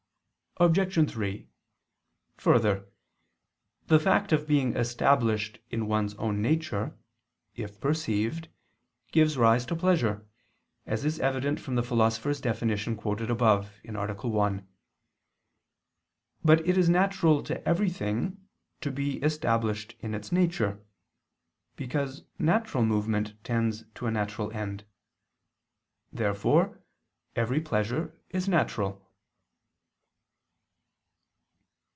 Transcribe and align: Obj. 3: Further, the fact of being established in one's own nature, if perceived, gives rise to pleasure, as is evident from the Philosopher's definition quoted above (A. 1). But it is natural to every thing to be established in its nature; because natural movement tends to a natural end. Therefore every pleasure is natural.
Obj. 0.57 1.09
3: 1.11 1.47
Further, 2.35 2.91
the 3.87 3.99
fact 3.99 4.33
of 4.33 4.47
being 4.47 4.75
established 4.75 5.59
in 5.71 5.87
one's 5.87 6.13
own 6.15 6.41
nature, 6.41 6.95
if 7.55 7.79
perceived, 7.79 8.49
gives 9.13 9.37
rise 9.37 9.65
to 9.67 9.75
pleasure, 9.77 10.27
as 10.85 11.05
is 11.05 11.19
evident 11.19 11.57
from 11.61 11.75
the 11.75 11.81
Philosopher's 11.83 12.41
definition 12.41 12.97
quoted 12.97 13.31
above 13.31 13.71
(A. 13.85 14.13
1). 14.27 14.67
But 16.43 16.67
it 16.67 16.77
is 16.77 16.89
natural 16.89 17.41
to 17.43 17.65
every 17.67 17.89
thing 17.89 18.45
to 18.81 18.91
be 18.91 19.17
established 19.23 19.95
in 20.01 20.13
its 20.13 20.33
nature; 20.33 20.83
because 21.77 22.25
natural 22.37 22.85
movement 22.85 23.35
tends 23.45 23.85
to 23.95 24.05
a 24.05 24.11
natural 24.11 24.51
end. 24.51 24.83
Therefore 26.11 26.83
every 27.37 27.61
pleasure 27.61 28.19
is 28.31 28.49
natural. 28.49 29.07